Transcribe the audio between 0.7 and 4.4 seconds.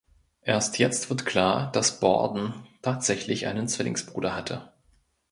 jetzt wird klar, dass Borden tatsächlich einen Zwillingsbruder